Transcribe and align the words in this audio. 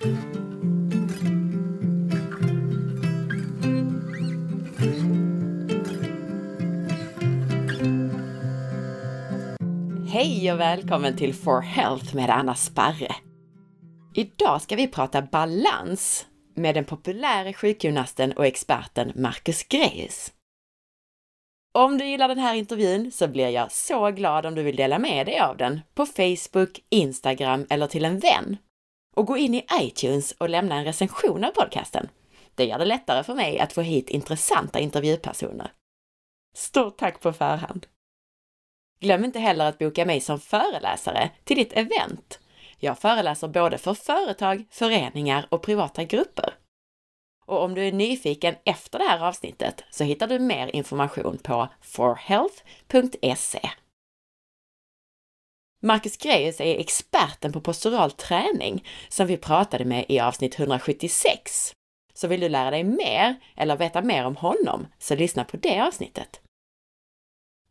Hej 0.00 0.12
och 10.52 10.60
välkommen 10.60 11.16
till 11.16 11.34
For 11.34 11.60
Health 11.60 12.14
med 12.14 12.30
Anna 12.30 12.54
Sparre! 12.54 13.14
Idag 14.14 14.62
ska 14.62 14.76
vi 14.76 14.88
prata 14.88 15.22
balans 15.22 16.26
med 16.54 16.74
den 16.74 16.84
populära 16.84 17.52
sjukgymnasten 17.52 18.32
och 18.32 18.46
experten 18.46 19.12
Marcus 19.14 19.64
Greis. 19.64 20.32
Om 21.74 21.98
du 21.98 22.04
gillar 22.06 22.28
den 22.28 22.38
här 22.38 22.54
intervjun 22.54 23.12
så 23.12 23.28
blir 23.28 23.48
jag 23.48 23.72
så 23.72 24.10
glad 24.10 24.46
om 24.46 24.54
du 24.54 24.62
vill 24.62 24.76
dela 24.76 24.98
med 24.98 25.26
dig 25.26 25.40
av 25.40 25.56
den 25.56 25.80
på 25.94 26.06
Facebook, 26.06 26.80
Instagram 26.90 27.66
eller 27.70 27.86
till 27.86 28.04
en 28.04 28.18
vän. 28.18 28.56
Och 29.16 29.26
gå 29.26 29.36
in 29.36 29.54
i 29.54 29.66
iTunes 29.80 30.32
och 30.32 30.48
lämna 30.48 30.74
en 30.74 30.84
recension 30.84 31.44
av 31.44 31.50
podcasten. 31.50 32.08
Det 32.54 32.64
gör 32.64 32.78
det 32.78 32.84
lättare 32.84 33.24
för 33.24 33.34
mig 33.34 33.58
att 33.58 33.72
få 33.72 33.80
hit 33.80 34.10
intressanta 34.10 34.78
intervjupersoner. 34.78 35.72
Stort 36.54 36.98
tack 36.98 37.20
på 37.20 37.32
förhand! 37.32 37.86
Glöm 39.00 39.24
inte 39.24 39.38
heller 39.38 39.66
att 39.66 39.78
boka 39.78 40.06
mig 40.06 40.20
som 40.20 40.40
föreläsare 40.40 41.30
till 41.44 41.56
ditt 41.56 41.72
event. 41.72 42.38
Jag 42.78 42.98
föreläser 42.98 43.48
både 43.48 43.78
för 43.78 43.94
företag, 43.94 44.64
föreningar 44.70 45.46
och 45.48 45.62
privata 45.62 46.04
grupper. 46.04 46.54
Och 47.46 47.62
om 47.62 47.74
du 47.74 47.88
är 47.88 47.92
nyfiken 47.92 48.54
efter 48.64 48.98
det 48.98 49.04
här 49.04 49.20
avsnittet 49.28 49.84
så 49.90 50.04
hittar 50.04 50.26
du 50.26 50.38
mer 50.38 50.76
information 50.76 51.38
på 51.38 51.68
forhealth.se. 51.80 53.70
Marcus 55.82 56.16
Greus 56.16 56.60
är 56.60 56.78
experten 56.78 57.52
på 57.52 57.60
postural 57.60 58.10
träning 58.10 58.86
som 59.08 59.26
vi 59.26 59.36
pratade 59.36 59.84
med 59.84 60.04
i 60.08 60.20
avsnitt 60.20 60.58
176. 60.58 61.72
Så 62.14 62.28
vill 62.28 62.40
du 62.40 62.48
lära 62.48 62.70
dig 62.70 62.84
mer 62.84 63.34
eller 63.56 63.76
veta 63.76 64.02
mer 64.02 64.24
om 64.24 64.36
honom 64.36 64.86
så 64.98 65.14
lyssna 65.14 65.44
på 65.44 65.56
det 65.56 65.80
avsnittet. 65.80 66.40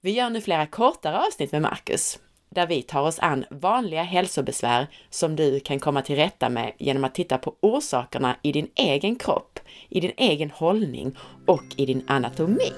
Vi 0.02 0.12
gör 0.12 0.30
nu 0.30 0.42
flera 0.42 0.66
kortare 0.66 1.20
avsnitt 1.20 1.52
med 1.52 1.62
Marcus, 1.62 2.20
där 2.50 2.68
vi 2.68 2.82
tar 2.82 3.02
oss 3.02 3.20
an 3.20 3.46
vanliga 3.50 4.04
hälsobesvär 4.04 4.88
som 5.10 5.36
du 5.36 5.60
kan 5.60 5.80
komma 5.80 6.02
till 6.02 6.16
rätta 6.16 6.50
med 6.50 6.74
genom 6.78 7.04
att 7.04 7.16
titta 7.16 7.38
på 7.38 7.56
orsakerna 7.62 8.36
i 8.42 8.52
din 8.52 8.72
egen 8.76 9.16
kropp, 9.16 9.60
i 9.90 10.00
din 10.00 10.14
egen 10.18 10.52
hållning 10.52 11.18
och 11.48 11.64
i 11.78 11.86
din 11.86 12.04
anatomi. 12.08 12.72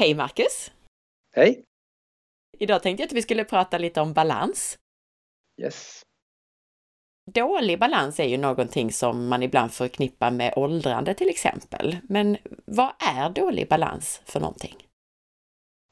Hej 0.00 0.14
Marcus! 0.14 0.70
Hej! 1.36 1.64
Idag 2.58 2.82
tänkte 2.82 3.02
jag 3.02 3.06
att 3.06 3.12
vi 3.12 3.22
skulle 3.22 3.44
prata 3.44 3.78
lite 3.78 4.00
om 4.00 4.12
balans. 4.12 4.78
Yes. 5.62 6.02
Dålig 7.32 7.78
balans 7.78 8.20
är 8.20 8.24
ju 8.24 8.36
någonting 8.36 8.92
som 8.92 9.28
man 9.28 9.42
ibland 9.42 9.72
förknippar 9.72 10.30
med 10.30 10.52
åldrande 10.56 11.14
till 11.14 11.28
exempel. 11.28 11.96
Men 12.08 12.36
vad 12.64 12.92
är 13.16 13.30
dålig 13.30 13.68
balans 13.68 14.22
för 14.24 14.40
någonting? 14.40 14.76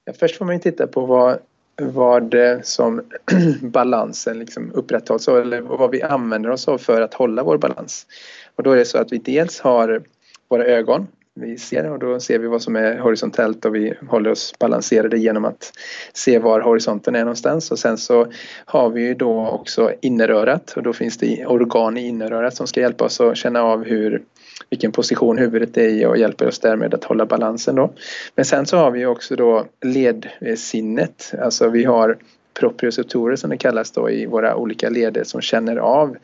Ja, 0.05 0.13
först 0.13 0.37
får 0.37 0.45
man 0.45 0.55
ju 0.55 0.61
titta 0.61 0.87
på 0.87 1.07
vad, 1.07 1.39
vad 1.77 2.35
som 2.63 3.03
balansen 3.63 4.39
liksom 4.39 4.73
upprätthålls 4.73 5.29
av 5.29 5.39
eller 5.39 5.61
vad 5.61 5.91
vi 5.91 6.03
använder 6.03 6.51
oss 6.51 6.69
av 6.69 6.79
för 6.79 7.01
att 7.01 7.15
hålla 7.15 7.43
vår 7.43 7.59
balans. 7.59 8.07
Och 8.55 8.63
då 8.63 8.71
är 8.71 8.77
det 8.77 8.85
så 8.85 8.99
att 8.99 9.13
vi 9.13 9.19
dels 9.19 9.61
har 9.61 10.03
våra 10.49 10.65
ögon 10.65 11.07
vi 11.41 11.59
ser 11.59 11.91
och 11.91 11.99
då 11.99 12.21
ser 12.21 12.39
vi 12.39 12.47
vad 12.47 12.63
som 12.63 12.77
är 12.77 12.99
horisontellt 12.99 13.65
och 13.65 13.75
vi 13.75 13.95
håller 14.09 14.31
oss 14.31 14.55
balanserade 14.59 15.19
genom 15.19 15.45
att 15.45 15.73
se 16.13 16.39
var 16.39 16.61
horisonten 16.61 17.15
är 17.15 17.21
någonstans 17.21 17.71
och 17.71 17.79
sen 17.79 17.99
så 17.99 18.27
har 18.65 18.91
vi 18.91 19.03
ju 19.03 19.15
då 19.15 19.49
också 19.49 19.93
innerörat 20.01 20.73
och 20.77 20.83
då 20.83 20.93
finns 20.93 21.17
det 21.17 21.47
organ 21.47 21.97
i 21.97 22.07
innerörat 22.07 22.55
som 22.55 22.67
ska 22.67 22.81
hjälpa 22.81 23.05
oss 23.05 23.21
att 23.21 23.37
känna 23.37 23.63
av 23.63 23.85
hur 23.85 24.23
vilken 24.71 24.93
position 24.93 25.39
huvudet 25.39 25.77
är 25.77 25.89
i 25.89 26.07
och 26.07 26.19
hjälper 26.19 26.49
oss 26.49 26.59
därmed 26.59 26.95
att 26.95 27.05
hålla 27.05 27.27
balansen 27.27 27.75
då. 27.75 27.91
Men 28.35 28.45
sen 28.45 28.67
så 28.67 28.77
har 28.77 28.91
vi 28.91 29.07
också 29.07 29.37
då 29.37 29.65
ledsinnet, 29.81 31.35
alltså 31.43 31.69
vi 31.69 31.85
har 31.85 32.19
proprioceptorer 32.55 33.37
som 33.37 33.51
det 33.51 33.57
kallas 33.57 33.91
då 33.91 34.11
i 34.11 34.27
våra 34.27 34.57
olika 34.57 34.91
leder 34.91 35.25
som 35.25 35.41
känner 35.41 35.77
av 35.77 36.17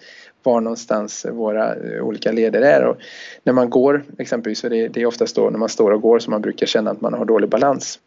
var 0.45 0.61
någonstans 0.61 1.27
våra 1.33 1.75
eh, 1.75 2.03
olika 2.03 2.33
leder 2.33 2.63
är. 2.63 2.85
Och 2.85 2.97
när 3.45 3.53
man 3.53 3.71
går 3.71 4.05
exempelvis, 4.19 4.59
så 4.59 4.69
det, 4.69 4.89
det 4.89 5.03
är 5.03 5.07
oftast 5.07 5.37
då 5.37 5.51
när 5.51 5.59
man 5.59 5.69
står 5.69 5.91
och 5.91 6.03
går 6.03 6.19
som 6.19 6.31
man 6.31 6.43
brukar 6.43 6.67
känna 6.67 6.91
att 6.91 7.01
man 7.01 7.15
har 7.15 7.25
dålig 7.25 7.49
balans. 7.49 7.99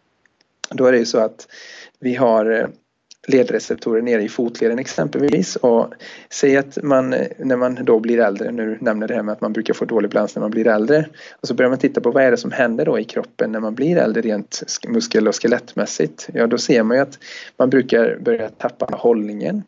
Då 0.70 0.86
är 0.86 0.92
det 0.92 0.98
ju 0.98 1.06
så 1.06 1.20
att 1.20 1.48
vi 2.00 2.16
har 2.16 2.52
eh, 2.52 2.68
ledreceptorer 3.28 4.02
nere 4.02 4.24
i 4.24 4.30
fotleden 4.30 4.80
exempelvis 4.80 5.56
och 5.56 5.94
säg 6.30 6.58
att 6.58 6.84
man 6.84 7.14
eh, 7.14 7.28
när 7.38 7.56
man 7.56 7.78
då 7.82 8.00
blir 8.00 8.20
äldre, 8.20 8.52
nu 8.52 8.78
nämner 8.82 9.08
det 9.08 9.16
här 9.16 9.24
med 9.24 9.34
att 9.34 9.42
man 9.42 9.54
brukar 9.54 9.74
få 9.74 9.86
dålig 9.86 10.12
balans 10.12 10.36
när 10.36 10.42
man 10.42 10.52
blir 10.52 10.68
äldre 10.68 11.06
och 11.42 11.48
så 11.48 11.54
börjar 11.54 11.70
man 11.70 11.80
titta 11.80 12.02
på 12.02 12.12
vad 12.12 12.24
är 12.24 12.32
det 12.32 12.38
som 12.38 12.52
händer 12.52 12.86
då 12.86 13.00
i 13.00 13.04
kroppen 13.04 13.52
när 13.52 13.60
man 13.60 13.76
blir 13.76 13.98
äldre 13.98 14.22
rent 14.22 14.64
muskel 14.88 15.28
och 15.28 15.42
skelettmässigt. 15.42 16.30
Ja 16.34 16.48
då 16.48 16.58
ser 16.58 16.84
man 16.84 16.98
ju 16.98 17.04
att 17.04 17.20
man 17.58 17.70
brukar 17.70 18.18
börja 18.22 18.50
tappa 18.50 18.86
hållningen 18.92 19.64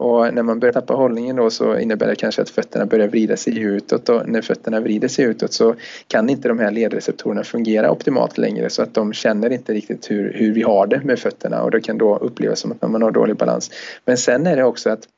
och 0.00 0.34
när 0.34 0.42
man 0.42 0.60
börjar 0.60 0.72
tappa 0.72 0.94
hållningen 0.94 1.36
då 1.36 1.50
så 1.50 1.78
innebär 1.78 2.06
det 2.06 2.14
kanske 2.14 2.42
att 2.42 2.50
fötterna 2.50 2.86
börjar 2.86 3.08
vrida 3.08 3.36
sig 3.36 3.58
utåt. 3.58 4.08
Och 4.08 4.28
när 4.28 4.42
fötterna 4.42 4.80
vrider 4.80 5.08
sig 5.08 5.24
utåt 5.24 5.52
så 5.52 5.74
kan 6.08 6.30
inte 6.30 6.48
de 6.48 6.58
här 6.58 6.70
ledreceptorerna 6.70 7.44
fungera 7.44 7.90
optimalt 7.90 8.38
längre. 8.38 8.70
Så 8.70 8.82
att 8.82 8.94
de 8.94 9.12
känner 9.12 9.50
inte 9.50 9.72
riktigt 9.72 10.10
hur, 10.10 10.32
hur 10.32 10.52
vi 10.52 10.62
har 10.62 10.86
det 10.86 11.00
med 11.04 11.18
fötterna. 11.18 11.62
Och 11.62 11.70
det 11.70 11.80
kan 11.80 11.98
då 11.98 12.16
upplevas 12.16 12.60
som 12.60 12.72
att 12.72 12.90
man 12.90 13.02
har 13.02 13.10
dålig 13.10 13.36
balans. 13.36 13.70
Men 14.04 14.16
sen 14.16 14.46
är 14.46 14.56
det 14.56 14.64
också 14.64 14.90
att 14.90 15.08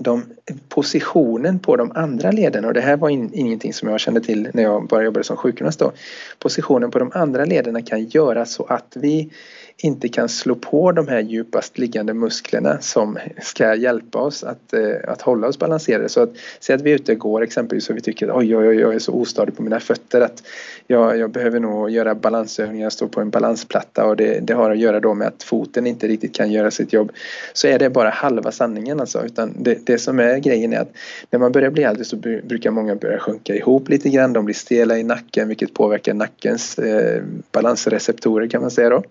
de, 0.00 0.24
positionen 0.68 1.58
på 1.58 1.76
de 1.76 1.92
andra 1.94 2.30
lederna 2.30 2.68
och 2.68 2.74
det 2.74 2.80
här 2.80 2.96
var 2.96 3.08
in, 3.08 3.30
ingenting 3.32 3.72
som 3.72 3.88
jag 3.88 4.00
kände 4.00 4.20
till 4.20 4.48
när 4.52 4.62
jag 4.62 4.88
började 4.88 5.04
jobba 5.04 5.22
som 5.22 5.36
sjukgymnast 5.36 5.78
då. 5.78 5.92
Positionen 6.38 6.90
på 6.90 6.98
de 6.98 7.10
andra 7.14 7.44
lederna 7.44 7.82
kan 7.82 8.04
göra 8.04 8.44
så 8.44 8.64
att 8.64 8.96
vi 9.00 9.30
inte 9.78 10.08
kan 10.08 10.28
slå 10.28 10.54
på 10.54 10.92
de 10.92 11.08
här 11.08 11.20
djupast 11.20 11.78
liggande 11.78 12.14
musklerna 12.14 12.80
som 12.80 13.18
ska 13.42 13.74
hjälpa 13.74 14.18
oss 14.18 14.44
att, 14.44 14.72
eh, 14.72 15.08
att 15.08 15.22
hålla 15.22 15.48
oss 15.48 15.58
balanserade. 15.58 16.08
Så 16.08 16.22
att 16.22 16.30
säg 16.60 16.76
att 16.76 16.82
vi 16.82 16.90
är 16.90 16.94
ute 16.94 17.12
och 17.12 17.18
går 17.18 17.42
exempelvis 17.42 17.90
och 17.90 17.96
vi 17.96 18.00
tycker 18.00 18.28
att 18.28 18.36
oj, 18.36 18.56
oj, 18.56 18.68
oj, 18.68 18.76
jag 18.76 18.94
är 18.94 18.98
så 18.98 19.12
ostadig 19.12 19.56
på 19.56 19.62
mina 19.62 19.80
fötter 19.80 20.20
att 20.20 20.42
jag, 20.86 21.18
jag 21.18 21.30
behöver 21.30 21.60
nog 21.60 21.90
göra 21.90 22.14
balansövningar, 22.14 22.90
stå 22.90 23.08
på 23.08 23.20
en 23.20 23.30
balansplatta 23.30 24.04
och 24.04 24.16
det, 24.16 24.40
det 24.40 24.54
har 24.54 24.70
att 24.70 24.78
göra 24.78 25.00
då 25.00 25.14
med 25.14 25.28
att 25.28 25.42
foten 25.42 25.86
inte 25.86 26.08
riktigt 26.08 26.34
kan 26.34 26.52
göra 26.52 26.70
sitt 26.70 26.92
jobb. 26.92 27.12
Så 27.52 27.68
är 27.68 27.78
det 27.78 27.90
bara 27.90 28.10
halva 28.10 28.52
sanningen 28.52 29.00
alltså. 29.00 29.24
Utan 29.24 29.54
det, 29.58 29.85
det 29.86 29.98
som 29.98 30.18
är 30.18 30.38
grejen 30.38 30.72
är 30.72 30.78
att 30.78 30.92
när 31.30 31.38
man 31.38 31.52
börjar 31.52 31.70
bli 31.70 31.82
äldre 31.82 32.04
så 32.04 32.16
brukar 32.16 32.70
många 32.70 32.96
börja 32.96 33.18
sjunka 33.18 33.54
ihop 33.54 33.88
lite 33.88 34.08
grann. 34.10 34.32
De 34.32 34.44
blir 34.44 34.54
stela 34.54 34.98
i 34.98 35.02
nacken 35.02 35.48
vilket 35.48 35.74
påverkar 35.74 36.14
nackens 36.14 36.78
eh, 36.78 37.22
balansreceptorer 37.52 38.48
kan 38.48 38.60
man 38.60 38.70
säga 38.70 38.88
då. 38.88 39.02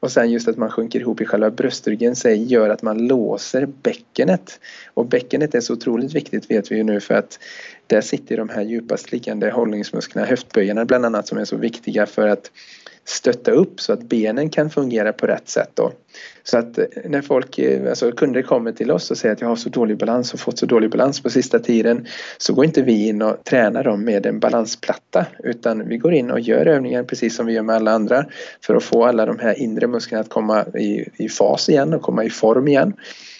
Och 0.00 0.12
sen 0.12 0.30
just 0.30 0.48
att 0.48 0.56
man 0.56 0.70
sjunker 0.70 1.00
ihop 1.00 1.20
i 1.20 1.24
själva 1.24 1.50
bröstryggen 1.50 2.16
sig 2.16 2.44
gör 2.44 2.70
att 2.70 2.82
man 2.82 3.06
låser 3.06 3.66
bäckenet. 3.82 4.60
Och 4.94 5.06
bäckenet 5.06 5.54
är 5.54 5.60
så 5.60 5.72
otroligt 5.72 6.14
viktigt 6.14 6.50
vet 6.50 6.72
vi 6.72 6.76
ju 6.76 6.82
nu 6.82 7.00
för 7.00 7.14
att 7.14 7.38
där 7.86 8.00
sitter 8.00 8.36
de 8.36 8.48
här 8.48 8.62
djupast 8.62 9.12
liggande 9.12 9.50
hållningsmusklerna, 9.50 10.26
höftböjarna 10.26 10.84
bland 10.84 11.06
annat 11.06 11.28
som 11.28 11.38
är 11.38 11.44
så 11.44 11.56
viktiga 11.56 12.06
för 12.06 12.28
att 12.28 12.50
stötta 13.08 13.50
upp 13.50 13.80
så 13.80 13.92
att 13.92 14.02
benen 14.02 14.50
kan 14.50 14.70
fungera 14.70 15.12
på 15.12 15.26
rätt 15.26 15.48
sätt 15.48 15.70
då. 15.74 15.92
Så 16.42 16.58
att 16.58 16.78
eh, 16.78 16.84
när 17.04 17.22
folk, 17.22 17.58
eh, 17.58 17.88
alltså 17.88 18.12
kunder 18.12 18.42
kommer 18.42 18.72
till 18.72 18.90
oss 18.90 19.10
och 19.10 19.18
säger 19.18 19.34
att 19.34 19.40
jag 19.40 19.48
har 19.48 19.56
så 19.56 19.68
dålig 19.68 19.98
balans 19.98 20.34
och 20.34 20.40
fått 20.40 20.58
så 20.58 20.66
dålig 20.66 20.90
balans 20.90 21.22
på 21.22 21.30
sista 21.30 21.58
tiden 21.58 22.06
så 22.38 22.54
går 22.54 22.64
inte 22.64 22.82
vi 22.82 23.08
in 23.08 23.22
och 23.22 23.44
tränar 23.44 23.84
dem 23.84 24.04
med 24.04 24.26
en 24.26 24.38
balansplatta 24.38 25.26
utan 25.44 25.88
vi 25.88 25.96
går 25.96 26.12
in 26.12 26.30
och 26.30 26.40
gör 26.40 26.66
övningar 26.66 27.02
precis 27.02 27.36
som 27.36 27.46
vi 27.46 27.52
gör 27.52 27.62
med 27.62 27.76
alla 27.76 27.90
andra 27.92 28.24
för 28.60 28.74
att 28.74 28.84
få 28.84 29.04
alla 29.04 29.26
de 29.26 29.38
här 29.38 29.58
inre 29.58 29.86
musklerna 29.86 30.20
att 30.20 30.28
komma 30.28 30.64
i, 30.64 31.08
i 31.16 31.28
fas 31.28 31.68
igen 31.68 31.94
och 31.94 32.02
komma 32.02 32.24
i 32.24 32.30
form 32.30 32.68
igen 32.68 32.92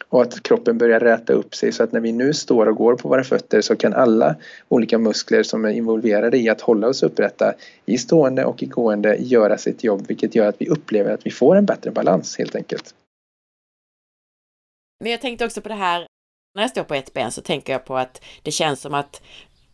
och 0.09 0.23
att 0.23 0.43
kroppen 0.43 0.79
börjar 0.79 1.01
räta 1.01 1.33
upp 1.33 1.55
sig 1.55 1.73
så 1.73 1.83
att 1.83 1.93
när 1.93 2.01
vi 2.01 2.13
nu 2.13 2.35
står 2.35 2.67
och 2.67 2.77
går 2.77 2.97
på 2.97 3.09
våra 3.09 3.25
fötter 3.25 3.61
så 3.61 3.77
kan 3.77 3.95
alla 3.95 4.37
olika 4.69 4.99
muskler 4.99 5.43
som 5.43 5.65
är 5.65 5.71
involverade 5.71 6.39
i 6.39 6.49
att 6.49 6.61
hålla 6.61 6.89
oss 6.89 7.03
upprätta 7.03 7.55
i 7.87 7.99
stående 7.99 8.45
och 8.45 8.63
i 8.63 8.67
gående 8.67 9.17
göra 9.17 9.59
sitt 9.59 9.85
jobb 9.85 10.07
vilket 10.09 10.35
gör 10.35 10.49
att 10.49 10.61
vi 10.61 10.69
upplever 10.69 11.15
att 11.15 11.27
vi 11.27 11.31
får 11.31 11.57
en 11.57 11.67
bättre 11.67 11.91
balans 11.91 12.39
helt 12.39 12.55
enkelt. 12.55 12.95
Men 15.01 15.13
jag 15.13 15.21
tänkte 15.21 15.45
också 15.45 15.61
på 15.61 15.69
det 15.69 15.75
här, 15.75 16.07
när 16.55 16.63
jag 16.63 16.71
står 16.71 16.85
på 16.85 16.95
ett 16.95 17.13
ben 17.13 17.33
så 17.33 17.41
tänker 17.41 17.73
jag 17.73 17.85
på 17.85 17.97
att 17.97 18.25
det 18.43 18.51
känns 18.51 18.81
som 18.81 18.95
att 18.95 19.23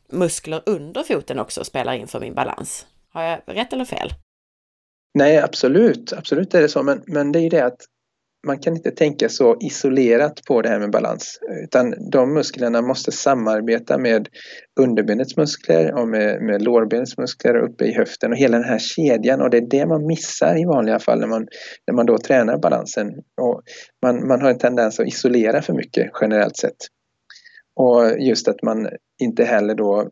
muskler 0.09 0.63
under 0.67 1.03
foten 1.03 1.39
också 1.39 1.65
spelar 1.65 1.93
in 1.93 2.07
för 2.07 2.21
min 2.21 2.35
balans. 2.35 2.87
Har 3.09 3.23
jag 3.23 3.41
rätt 3.47 3.73
eller 3.73 3.85
fel? 3.85 4.11
Nej, 5.19 5.39
absolut, 5.39 6.13
absolut 6.13 6.55
är 6.55 6.63
det 6.63 6.69
så, 6.69 6.83
men, 6.83 7.03
men 7.07 7.33
det 7.33 7.39
är 7.39 7.43
ju 7.43 7.49
det 7.49 7.65
att 7.65 7.87
man 8.45 8.59
kan 8.59 8.77
inte 8.77 8.91
tänka 8.91 9.29
så 9.29 9.57
isolerat 9.61 10.45
på 10.45 10.63
det 10.63 10.69
här 10.69 10.79
med 10.79 10.91
balans 10.91 11.39
utan 11.65 11.95
de 12.11 12.35
musklerna 12.35 12.83
måste 12.83 13.13
samarbeta 13.13 13.99
med 13.99 14.29
underbenets 14.81 15.37
muskler 15.37 15.95
och 15.95 16.09
med, 16.09 16.43
med 16.43 16.63
lårbenets 16.63 17.19
muskler 17.19 17.57
uppe 17.57 17.85
i 17.85 17.95
höften 17.95 18.31
och 18.33 18.39
hela 18.39 18.59
den 18.59 18.69
här 18.69 18.79
kedjan 18.79 19.41
och 19.41 19.51
det 19.51 19.57
är 19.57 19.71
det 19.71 19.87
man 19.87 20.07
missar 20.07 20.61
i 20.61 20.65
vanliga 20.65 20.99
fall 20.99 21.21
när 21.21 21.27
man, 21.27 21.47
när 21.87 21.95
man 21.95 22.07
då 22.07 22.19
tränar 22.19 22.59
balansen. 22.59 23.09
Och 23.41 23.63
man, 24.03 24.29
man 24.29 24.41
har 24.41 24.51
en 24.51 24.59
tendens 24.59 25.01
att 25.01 25.07
isolera 25.07 25.63
för 25.63 25.73
mycket 25.73 26.11
generellt 26.21 26.57
sett. 26.57 26.77
Och 27.77 28.19
just 28.19 28.49
att 28.49 28.63
man 28.63 28.89
inte 29.23 29.45
heller 29.45 29.75
då 29.75 30.11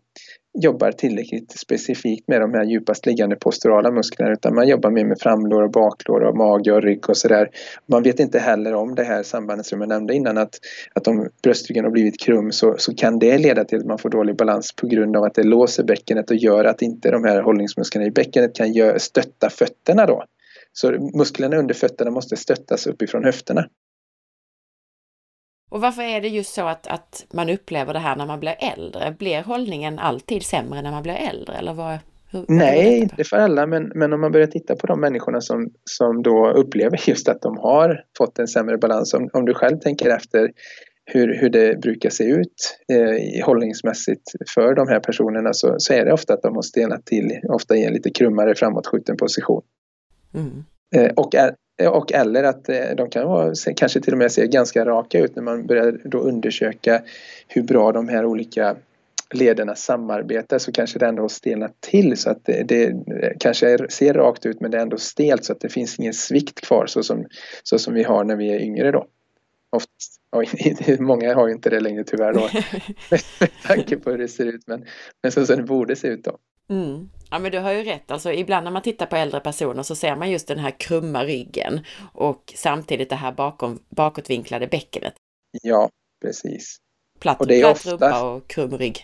jobbar 0.55 0.93
tillräckligt 0.93 1.59
specifikt 1.59 2.29
med 2.29 2.41
de 2.41 2.55
här 2.55 2.65
djupast 2.65 3.07
liggande 3.07 3.37
posturala 3.37 3.91
musklerna 3.91 4.33
utan 4.33 4.55
man 4.55 4.69
jobbar 4.69 4.91
mer 4.91 5.05
med 5.05 5.19
framlår 5.21 5.63
och 5.63 5.71
baklår 5.71 6.21
och 6.21 6.37
mage 6.37 6.73
och 6.73 6.83
rygg 6.83 7.11
och 7.11 7.17
sådär. 7.17 7.51
Man 7.87 8.03
vet 8.03 8.21
inte 8.21 8.39
heller 8.39 8.75
om 8.75 8.95
det 8.95 9.05
här 9.05 9.23
sambandet 9.23 9.67
som 9.67 9.81
jag 9.81 9.89
nämnde 9.89 10.15
innan 10.15 10.39
att, 10.39 10.59
att 10.95 11.07
om 11.09 11.29
bröstryggen 11.43 11.85
har 11.85 11.91
blivit 11.91 12.21
krum 12.21 12.53
så, 12.53 12.75
så 12.79 12.95
kan 12.95 13.19
det 13.19 13.39
leda 13.39 13.65
till 13.65 13.79
att 13.79 13.87
man 13.87 13.99
får 13.99 14.11
dålig 14.11 14.37
balans 14.37 14.73
på 14.73 14.87
grund 14.87 15.17
av 15.17 15.25
att 15.25 15.35
det 15.35 15.43
låser 15.43 15.85
bäckenet 15.85 16.31
och 16.31 16.37
gör 16.37 16.65
att 16.65 16.83
inte 16.83 17.11
de 17.11 17.25
här 17.25 17.43
hållningsmusklerna 17.43 18.07
i 18.07 18.11
bäckenet 18.11 18.55
kan 18.55 18.73
gör, 18.73 18.99
stötta 18.99 19.51
fötterna 19.51 20.07
då. 20.07 20.25
Så 20.73 21.11
musklerna 21.15 21.57
under 21.57 21.75
fötterna 21.75 22.11
måste 22.11 22.37
stöttas 22.37 22.87
uppifrån 22.87 23.25
höfterna. 23.25 23.67
Och 25.73 25.81
varför 25.81 26.03
är 26.03 26.21
det 26.21 26.29
just 26.29 26.55
så 26.55 26.67
att, 26.67 26.87
att 26.87 27.27
man 27.33 27.51
upplever 27.51 27.93
det 27.93 27.99
här 27.99 28.17
när 28.17 28.27
man 28.27 28.41
blir 28.41 28.57
äldre? 28.77 29.15
Blir 29.19 29.43
hållningen 29.43 29.99
alltid 29.99 30.43
sämre 30.43 30.83
när 30.83 30.91
man 30.91 31.03
blir 31.03 31.15
äldre? 31.15 31.55
Eller 31.55 31.75
vad, 31.75 31.99
hur, 32.31 32.45
Nej, 32.49 32.99
inte 32.99 33.25
för 33.25 33.37
alla, 33.37 33.67
men, 33.67 33.93
men 33.95 34.13
om 34.13 34.21
man 34.21 34.33
börjar 34.33 34.47
titta 34.47 34.77
på 34.77 34.87
de 34.87 35.01
människorna 35.01 35.41
som, 35.41 35.71
som 35.85 36.23
då 36.23 36.51
upplever 36.51 37.09
just 37.09 37.29
att 37.29 37.43
de 37.43 37.57
har 37.59 38.05
fått 38.19 38.39
en 38.39 38.49
sämre 38.49 38.79
balans. 38.79 39.15
Om, 39.15 39.31
om 39.33 39.45
du 39.45 39.55
själv 39.55 39.79
tänker 39.79 40.11
efter 40.11 40.53
hur, 41.05 41.41
hur 41.41 41.51
det 41.51 41.81
brukar 41.81 42.11
se 42.11 42.25
ut 42.25 42.79
eh, 42.93 43.47
hållningsmässigt 43.47 44.23
för 44.55 44.75
de 44.75 44.89
här 44.89 45.01
personerna 45.01 45.53
så, 45.53 45.75
så 45.79 45.93
är 45.93 46.05
det 46.05 46.13
ofta 46.13 46.35
att 46.35 46.43
de 46.43 46.55
har 46.55 46.63
stelnat 46.63 47.07
till, 47.07 47.41
ofta 47.49 47.77
i 47.77 47.85
en 47.85 47.93
lite 47.93 48.11
krummare 48.11 48.55
framåtskjuten 48.55 49.17
position. 49.17 49.63
Mm. 50.35 50.65
Eh, 50.95 51.13
och 51.17 51.35
är, 51.35 51.55
och 51.91 52.13
eller 52.13 52.45
att 52.45 52.69
eh, 52.69 52.91
de 52.97 53.11
kan 53.11 53.29
vara, 53.29 53.55
kanske 53.77 54.01
till 54.01 54.13
och 54.13 54.19
med 54.19 54.33
se 54.33 54.47
ganska 54.47 54.85
raka 54.85 55.19
ut 55.19 55.37
när 55.37 55.43
man 55.43 55.67
börjar 55.67 56.01
då 56.05 56.19
undersöka 56.19 57.03
hur 57.49 57.63
bra 57.63 57.93
de 57.93 58.09
här 58.09 58.25
olika 58.25 58.77
lederna 59.35 59.75
samarbetar 59.75 60.59
så 60.59 60.73
kanske 60.73 60.99
det 60.99 61.07
ändå 61.07 61.23
har 61.23 61.29
stelnat 61.29 61.81
till 61.81 62.17
så 62.17 62.31
att 62.31 62.45
det, 62.45 62.63
det 62.63 62.95
kanske 63.41 63.91
ser 63.91 64.15
rakt 64.15 64.47
ut 64.47 64.61
men 64.61 64.71
det 64.71 64.77
är 64.77 64.83
ändå 64.83 64.99
stelt 64.99 65.45
så 65.45 65.53
att 65.53 65.61
det 65.61 65.69
finns 65.69 65.99
ingen 65.99 66.15
svikt 66.15 66.61
kvar 66.61 66.87
så 66.87 67.03
som, 67.03 67.27
så 67.63 67.79
som 67.79 67.95
vi 67.95 68.03
har 68.03 68.25
när 68.25 68.37
vi 68.37 68.53
är 68.53 68.61
yngre 68.61 68.91
då. 68.91 69.07
Oftast. 69.71 70.21
Och 70.31 70.45
många 71.01 71.35
har 71.35 71.49
ju 71.49 71.55
inte 71.55 71.71
det 71.71 71.81
längre 71.81 72.05
tyvärr 72.05 72.33
då 72.33 72.49
med 73.11 73.51
tanke 73.67 73.97
på 73.97 74.11
hur 74.11 74.19
det 74.19 74.29
ser 74.29 74.47
ut 74.47 74.67
men, 74.67 74.85
men 75.23 75.33
så 75.33 75.47
som 75.47 75.57
det 75.57 75.63
borde 75.63 75.97
se 75.97 76.09
ut 76.09 76.25
då. 76.25 76.39
Mm. 76.71 77.09
Ja 77.33 77.39
men 77.39 77.53
du 77.53 77.59
har 77.59 77.73
ju 77.73 77.83
rätt, 77.83 78.11
alltså 78.11 78.33
ibland 78.33 78.65
när 78.65 78.71
man 78.71 78.83
tittar 78.83 79.07
på 79.07 79.17
äldre 79.17 79.41
personer 79.41 79.83
så 79.83 79.95
ser 79.95 80.17
man 80.17 80.31
just 80.31 80.49
den 80.49 80.59
här 80.59 80.81
krumma 80.81 81.25
ryggen 81.25 81.81
och 82.15 82.53
samtidigt 82.57 83.11
det 83.11 83.17
här 83.17 83.33
bakom, 83.33 83.79
bakåtvinklade 83.89 84.67
bäckenet. 84.67 85.15
Ja, 85.63 85.89
precis. 86.25 86.77
Platt, 87.21 87.41
och 87.41 87.47
det 87.47 87.61
är 87.61 87.61
platt 87.61 87.77
ofta... 87.77 87.91
rumpa 87.91 88.25
och 88.25 88.49
krum 88.49 88.79
rygg. 88.79 89.03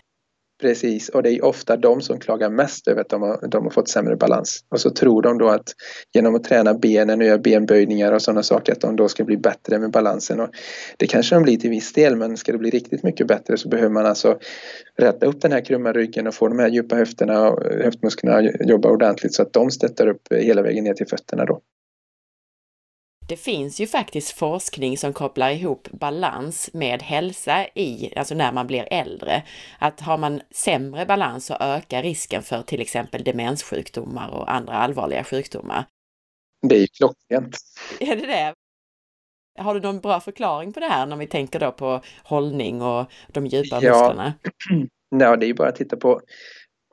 Precis, 0.61 1.09
och 1.09 1.23
det 1.23 1.31
är 1.31 1.45
ofta 1.45 1.77
de 1.77 2.01
som 2.01 2.19
klagar 2.19 2.49
mest 2.49 2.87
över 2.87 3.01
att 3.01 3.09
de 3.09 3.21
har, 3.21 3.47
de 3.47 3.63
har 3.63 3.71
fått 3.71 3.89
sämre 3.89 4.15
balans. 4.15 4.63
Och 4.71 4.81
så 4.81 4.89
tror 4.89 5.21
de 5.21 5.37
då 5.37 5.49
att 5.49 5.73
genom 6.13 6.35
att 6.35 6.43
träna 6.43 6.73
benen 6.73 7.21
och 7.21 7.27
göra 7.27 7.37
benböjningar 7.37 8.13
och 8.13 8.21
sådana 8.21 8.43
saker 8.43 8.73
att 8.73 8.81
de 8.81 8.95
då 8.95 9.07
ska 9.07 9.23
bli 9.23 9.37
bättre 9.37 9.79
med 9.79 9.91
balansen. 9.91 10.39
Och 10.39 10.49
det 10.97 11.07
kanske 11.07 11.35
de 11.35 11.43
blir 11.43 11.57
till 11.57 11.69
viss 11.69 11.93
del 11.93 12.15
men 12.15 12.37
ska 12.37 12.51
det 12.51 12.57
bli 12.57 12.69
riktigt 12.69 13.03
mycket 13.03 13.27
bättre 13.27 13.57
så 13.57 13.69
behöver 13.69 13.89
man 13.89 14.05
alltså 14.05 14.39
rätta 14.97 15.25
upp 15.25 15.41
den 15.41 15.51
här 15.51 15.65
krumma 15.65 15.91
ryggen 15.91 16.27
och 16.27 16.35
få 16.35 16.47
de 16.47 16.59
här 16.59 16.69
djupa 16.69 16.95
höfterna 16.95 17.49
och 17.49 17.63
höftmusklerna 17.83 18.51
jobba 18.59 18.89
ordentligt 18.89 19.33
så 19.33 19.41
att 19.41 19.53
de 19.53 19.71
stöttar 19.71 20.07
upp 20.07 20.21
hela 20.33 20.61
vägen 20.61 20.83
ner 20.83 20.93
till 20.93 21.07
fötterna 21.07 21.45
då. 21.45 21.61
Det 23.29 23.37
finns 23.37 23.79
ju 23.79 23.87
faktiskt 23.87 24.31
forskning 24.31 24.97
som 24.97 25.13
kopplar 25.13 25.49
ihop 25.49 25.87
balans 25.91 26.69
med 26.73 27.01
hälsa 27.01 27.67
i, 27.75 28.13
alltså 28.15 28.35
när 28.35 28.51
man 28.51 28.67
blir 28.67 28.87
äldre. 28.91 29.43
Att 29.79 29.99
har 29.99 30.17
man 30.17 30.41
sämre 30.51 31.05
balans 31.05 31.45
så 31.45 31.53
ökar 31.53 32.03
risken 32.03 32.43
för 32.43 32.61
till 32.61 32.81
exempel 32.81 33.23
demenssjukdomar 33.23 34.29
och 34.29 34.51
andra 34.51 34.73
allvarliga 34.73 35.23
sjukdomar. 35.23 35.85
Det 36.61 36.75
är 36.75 36.79
ju 36.79 36.87
klockrent. 36.87 37.57
Är 37.99 38.15
det 38.15 38.27
det? 38.27 38.53
Har 39.59 39.73
du 39.73 39.81
någon 39.81 39.99
bra 39.99 40.19
förklaring 40.19 40.73
på 40.73 40.79
det 40.79 40.85
här 40.85 41.05
när 41.05 41.15
vi 41.15 41.27
tänker 41.27 41.59
då 41.59 41.71
på 41.71 42.01
hållning 42.23 42.81
och 42.81 43.05
de 43.27 43.45
djupa 43.47 43.79
ja. 43.81 43.91
musklerna? 43.91 44.33
Ja, 45.11 45.35
det 45.35 45.45
är 45.45 45.47
ju 45.47 45.53
bara 45.53 45.69
att 45.69 45.75
titta 45.75 45.97
på 45.97 46.21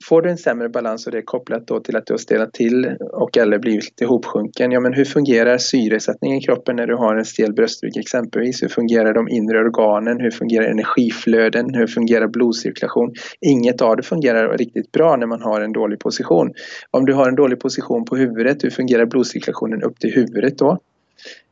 Får 0.04 0.22
du 0.22 0.30
en 0.30 0.38
sämre 0.38 0.68
balans 0.68 1.06
och 1.06 1.12
det 1.12 1.18
är 1.18 1.22
kopplat 1.22 1.66
då 1.66 1.80
till 1.80 1.96
att 1.96 2.06
du 2.06 2.12
har 2.12 2.18
stelnat 2.18 2.52
till 2.52 2.96
och 3.12 3.36
eller 3.36 3.58
blivit 3.58 4.00
ihopsjunken, 4.00 4.72
ja 4.72 4.80
men 4.80 4.92
hur 4.92 5.04
fungerar 5.04 5.58
syresättningen 5.58 6.38
i 6.38 6.40
kroppen 6.40 6.76
när 6.76 6.86
du 6.86 6.96
har 6.96 7.16
en 7.16 7.24
stel 7.24 7.52
bröstrygg 7.52 7.96
exempelvis? 7.96 8.62
Hur 8.62 8.68
fungerar 8.68 9.14
de 9.14 9.28
inre 9.28 9.58
organen? 9.58 10.20
Hur 10.20 10.30
fungerar 10.30 10.66
energiflöden? 10.66 11.74
Hur 11.74 11.86
fungerar 11.86 12.28
blodcirkulation? 12.28 13.14
Inget 13.40 13.82
av 13.82 13.96
det 13.96 14.02
fungerar 14.02 14.58
riktigt 14.58 14.92
bra 14.92 15.16
när 15.16 15.26
man 15.26 15.42
har 15.42 15.60
en 15.60 15.72
dålig 15.72 15.98
position. 15.98 16.52
Om 16.90 17.06
du 17.06 17.14
har 17.14 17.28
en 17.28 17.36
dålig 17.36 17.60
position 17.60 18.04
på 18.04 18.16
huvudet, 18.16 18.64
hur 18.64 18.70
fungerar 18.70 19.06
blodcirkulationen 19.06 19.82
upp 19.82 19.98
till 19.98 20.12
huvudet 20.14 20.58
då? 20.58 20.78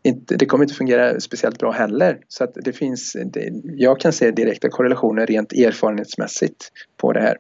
Inte, 0.03 0.37
det 0.37 0.47
kommer 0.47 0.65
inte 0.65 0.75
fungera 0.75 1.21
speciellt 1.21 1.59
bra 1.59 1.71
heller. 1.71 2.19
Så 2.29 2.45
att 2.45 2.55
det 2.55 2.73
finns, 2.73 3.17
det, 3.25 3.51
jag 3.65 4.01
kan 4.01 4.13
se 4.13 4.31
direkta 4.31 4.69
korrelationer 4.69 5.27
rent 5.27 5.53
erfarenhetsmässigt 5.53 6.71
på 6.97 7.13
det 7.13 7.21
här 7.21 7.37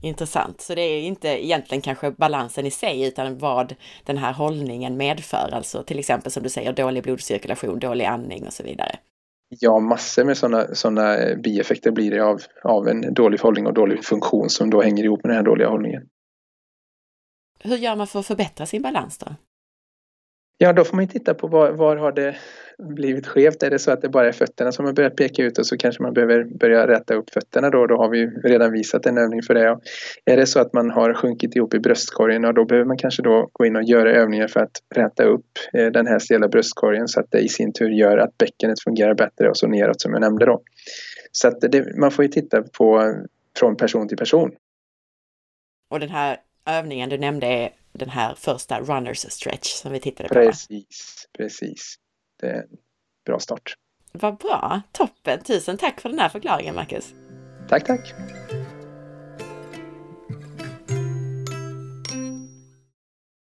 intressant. 0.00 0.60
Så 0.60 0.74
det 0.74 0.82
är 0.82 1.02
inte 1.02 1.28
egentligen 1.28 1.82
kanske 1.82 2.10
balansen 2.10 2.66
i 2.66 2.70
sig 2.70 3.08
utan 3.08 3.38
vad 3.38 3.74
den 4.04 4.18
här 4.18 4.32
hållningen 4.32 4.96
medför. 4.96 5.50
Alltså 5.52 5.82
till 5.82 5.98
exempel 5.98 6.32
som 6.32 6.42
du 6.42 6.48
säger 6.48 6.72
dålig 6.72 7.02
blodcirkulation, 7.02 7.78
dålig 7.78 8.04
andning 8.04 8.46
och 8.46 8.52
så 8.52 8.62
vidare. 8.62 8.98
Ja, 9.48 9.80
massor 9.80 10.24
med 10.24 10.36
sådana 10.36 10.74
såna 10.74 11.16
bieffekter 11.44 11.90
blir 11.90 12.10
det 12.10 12.24
av, 12.24 12.40
av 12.64 12.88
en 12.88 13.14
dålig 13.14 13.38
hållning 13.38 13.66
och 13.66 13.74
dålig 13.74 14.04
funktion 14.04 14.50
som 14.50 14.70
då 14.70 14.82
hänger 14.82 15.04
ihop 15.04 15.24
med 15.24 15.30
den 15.30 15.36
här 15.36 15.44
dåliga 15.44 15.68
hållningen. 15.68 16.02
Hur 17.58 17.76
gör 17.76 17.96
man 17.96 18.06
för 18.06 18.18
att 18.18 18.26
förbättra 18.26 18.66
sin 18.66 18.82
balans 18.82 19.18
då? 19.18 19.26
Ja, 20.62 20.72
då 20.72 20.84
får 20.84 20.96
man 20.96 21.08
titta 21.08 21.34
på 21.34 21.46
var, 21.46 21.72
var 21.72 21.96
har 21.96 22.12
det 22.12 22.36
blivit 22.78 23.26
skevt. 23.26 23.62
Är 23.62 23.70
det 23.70 23.78
så 23.78 23.90
att 23.90 24.02
det 24.02 24.08
bara 24.08 24.28
är 24.28 24.32
fötterna 24.32 24.72
som 24.72 24.84
har 24.84 24.92
börjat 24.92 25.16
peka 25.16 25.42
ut 25.42 25.58
och 25.58 25.66
så 25.66 25.76
kanske 25.76 26.02
man 26.02 26.12
behöver 26.12 26.44
börja 26.44 26.86
rätta 26.86 27.14
upp 27.14 27.30
fötterna 27.30 27.70
då. 27.70 27.86
Då 27.86 27.96
har 27.96 28.08
vi 28.08 28.26
redan 28.26 28.72
visat 28.72 29.06
en 29.06 29.18
övning 29.18 29.42
för 29.42 29.54
det. 29.54 29.70
Och 29.70 29.82
är 30.24 30.36
det 30.36 30.46
så 30.46 30.60
att 30.60 30.72
man 30.72 30.90
har 30.90 31.14
sjunkit 31.14 31.56
ihop 31.56 31.74
i 31.74 31.78
bröstkorgen 31.78 32.44
och 32.44 32.54
då 32.54 32.64
behöver 32.64 32.86
man 32.86 32.96
kanske 32.96 33.22
då 33.22 33.48
gå 33.52 33.66
in 33.66 33.76
och 33.76 33.82
göra 33.82 34.12
övningar 34.12 34.48
för 34.48 34.60
att 34.60 34.82
räta 34.94 35.24
upp 35.24 35.46
eh, 35.72 35.86
den 35.86 36.06
här 36.06 36.18
stela 36.18 36.48
bröstkorgen 36.48 37.08
så 37.08 37.20
att 37.20 37.30
det 37.30 37.38
i 37.38 37.48
sin 37.48 37.72
tur 37.72 37.90
gör 37.90 38.18
att 38.18 38.38
bäckenet 38.38 38.82
fungerar 38.84 39.14
bättre 39.14 39.48
och 39.50 39.56
så 39.56 39.66
neråt 39.66 40.00
som 40.00 40.12
jag 40.12 40.20
nämnde 40.20 40.46
då. 40.46 40.62
Så 41.32 41.48
att 41.48 41.60
det, 41.60 41.96
man 41.96 42.10
får 42.10 42.24
ju 42.24 42.28
titta 42.28 42.62
på 42.62 43.14
från 43.58 43.76
person 43.76 44.08
till 44.08 44.18
person. 44.18 44.50
Och 45.90 46.00
den 46.00 46.10
här 46.10 46.36
övningen 46.66 47.08
du 47.08 47.18
nämnde 47.18 47.46
är 47.46 47.70
den 47.92 48.10
här 48.10 48.34
första 48.34 48.80
runners 48.80 49.18
stretch 49.18 49.72
som 49.72 49.92
vi 49.92 50.00
tittade 50.00 50.28
på. 50.28 50.34
Precis, 50.34 51.26
precis. 51.38 51.94
Det 52.40 52.46
är 52.46 52.62
en 52.62 52.68
bra 53.26 53.38
start. 53.38 53.74
Vad 54.12 54.36
bra, 54.38 54.82
toppen! 54.92 55.42
Tusen 55.42 55.78
tack 55.78 56.00
för 56.00 56.08
den 56.08 56.18
här 56.18 56.28
förklaringen 56.28 56.74
Marcus. 56.74 57.14
Tack, 57.68 57.86
tack! 57.86 58.14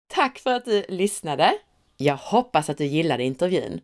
Tack 0.09 0.39
för 0.39 0.55
att 0.55 0.65
du 0.65 0.85
lyssnade! 0.89 1.59
Jag 1.97 2.17
hoppas 2.17 2.71
att 2.71 2.79
du 2.79 2.85
gillade 2.85 3.25
intervjun. 3.25 3.81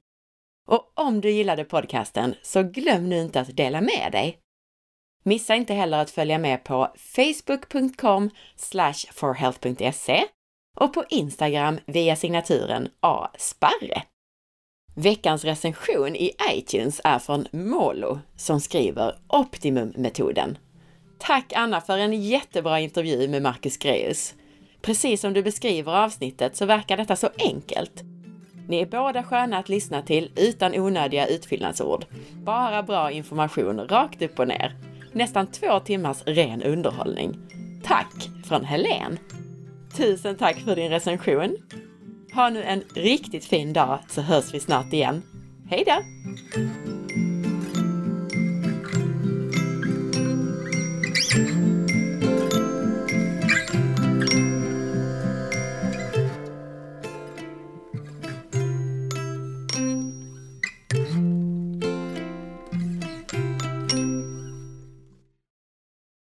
Och 0.66 0.92
om 0.94 1.20
du 1.20 1.30
gillade 1.30 1.64
podcasten 1.64 2.34
så 2.42 2.62
glöm 2.62 3.08
nu 3.08 3.20
inte 3.20 3.40
att 3.40 3.56
dela 3.56 3.80
med 3.80 4.08
dig. 4.12 4.38
Missa 5.22 5.54
inte 5.54 5.74
heller 5.74 5.98
att 5.98 6.10
följa 6.10 6.38
med 6.38 6.64
på 6.64 6.94
facebook.com 6.96 8.30
forhealth.se 9.12 10.24
och 10.74 10.94
på 10.94 11.04
Instagram 11.10 11.78
via 11.86 12.16
signaturen 12.16 12.88
asparre. 13.00 14.02
Veckans 14.94 15.44
recension 15.44 16.16
i 16.16 16.30
iTunes 16.52 17.00
är 17.04 17.18
från 17.18 17.46
Molo 17.52 18.18
som 18.36 18.60
skriver 18.60 19.14
Optimum-metoden. 19.28 20.58
Tack 21.18 21.52
Anna 21.56 21.80
för 21.80 21.98
en 21.98 22.22
jättebra 22.22 22.80
intervju 22.80 23.28
med 23.28 23.42
Marcus 23.42 23.76
Greus. 23.76 24.34
Precis 24.82 25.20
som 25.20 25.32
du 25.32 25.42
beskriver 25.42 26.04
avsnittet 26.04 26.56
så 26.56 26.66
verkar 26.66 26.96
detta 26.96 27.16
så 27.16 27.28
enkelt. 27.38 28.02
Ni 28.68 28.80
är 28.80 28.86
båda 28.86 29.22
sköna 29.22 29.58
att 29.58 29.68
lyssna 29.68 30.02
till 30.02 30.30
utan 30.36 30.74
onödiga 30.74 31.26
utfyllnadsord. 31.26 32.04
Bara 32.32 32.82
bra 32.82 33.10
information 33.10 33.80
rakt 33.80 34.22
upp 34.22 34.38
och 34.38 34.48
ner. 34.48 34.76
Nästan 35.12 35.46
två 35.46 35.80
timmars 35.80 36.22
ren 36.26 36.62
underhållning. 36.62 37.36
Tack 37.84 38.28
från 38.48 38.64
Helen! 38.64 39.18
Tusen 39.96 40.36
tack 40.36 40.56
för 40.56 40.76
din 40.76 40.90
recension! 40.90 41.56
Ha 42.32 42.50
nu 42.50 42.62
en 42.62 42.82
riktigt 42.94 43.44
fin 43.44 43.72
dag 43.72 43.98
så 44.08 44.20
hörs 44.20 44.54
vi 44.54 44.60
snart 44.60 44.92
igen. 44.92 45.22
Hej 45.70 45.84
då! 45.86 46.02